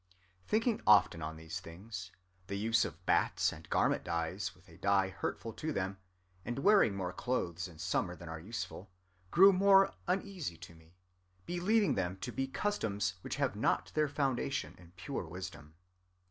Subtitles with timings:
[0.47, 2.09] "Thinking often on these things,
[2.47, 5.99] the use of hats and garments dyed with a dye hurtful to them,
[6.43, 8.89] and wearing more clothes in summer than are useful,
[9.29, 10.95] grew more uneasy to me;
[11.45, 15.75] believing them to be customs which have not their foundation in pure wisdom.